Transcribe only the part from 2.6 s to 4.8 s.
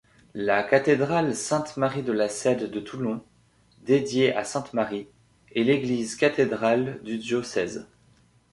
de Toulon, dédiée à sainte